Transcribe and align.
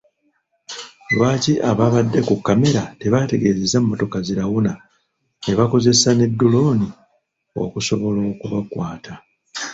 Lwaki 1.13 1.53
abaabadde 1.69 2.19
ku 2.27 2.33
kkamera 2.39 2.83
tebaategeezezza 2.99 3.77
mmotoka 3.81 4.17
zirawuna 4.27 4.73
ne 5.43 5.53
bakozesa 5.59 6.09
ne 6.13 6.25
ddulooni 6.31 6.87
okusobola 7.63 8.19
okubakwata. 8.31 9.13